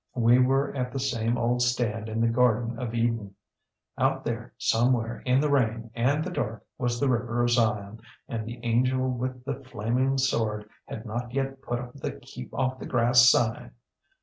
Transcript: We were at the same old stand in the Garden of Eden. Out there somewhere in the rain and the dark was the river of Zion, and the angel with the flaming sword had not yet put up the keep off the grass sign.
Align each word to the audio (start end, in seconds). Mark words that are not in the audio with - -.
We 0.15 0.39
were 0.39 0.75
at 0.75 0.91
the 0.91 0.99
same 0.99 1.37
old 1.37 1.61
stand 1.61 2.09
in 2.09 2.21
the 2.21 2.27
Garden 2.27 2.79
of 2.79 2.95
Eden. 2.95 3.35
Out 3.99 4.23
there 4.25 4.51
somewhere 4.57 5.21
in 5.27 5.39
the 5.39 5.49
rain 5.51 5.91
and 5.93 6.23
the 6.23 6.31
dark 6.31 6.65
was 6.79 6.99
the 6.99 7.07
river 7.07 7.43
of 7.43 7.51
Zion, 7.51 7.99
and 8.27 8.43
the 8.47 8.59
angel 8.65 9.07
with 9.11 9.45
the 9.45 9.63
flaming 9.63 10.17
sword 10.17 10.67
had 10.87 11.05
not 11.05 11.31
yet 11.35 11.61
put 11.61 11.77
up 11.77 11.93
the 11.93 12.13
keep 12.13 12.51
off 12.51 12.79
the 12.79 12.87
grass 12.87 13.29
sign. 13.29 13.73